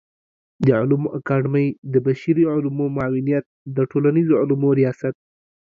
[0.65, 5.15] د علومو اکاډمۍ د بشري علومو معاونيت د ټولنيزو علومو ریاست